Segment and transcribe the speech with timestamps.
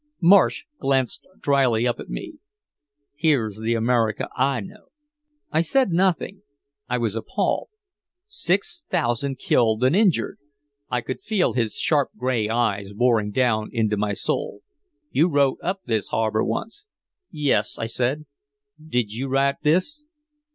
[0.19, 2.39] '"Marsh glanced dryly up at me:
[3.15, 4.87] "Here's the America I know."
[5.51, 6.41] I said nothing.
[6.89, 7.69] I was appalled.
[8.25, 10.39] Six thousand killed and injured!
[10.89, 14.61] I could feel his sharp gray eyes boring down into my soul:
[15.11, 16.87] "You wrote up this harbor once."
[17.29, 18.25] "Yes," I said.
[18.83, 20.05] "Did you write this?"